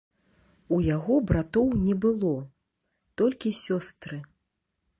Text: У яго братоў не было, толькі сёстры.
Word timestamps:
У 0.77 0.79
яго 0.95 1.17
братоў 1.31 1.67
не 1.87 1.95
было, 2.05 2.33
толькі 3.23 3.55
сёстры. 3.65 4.17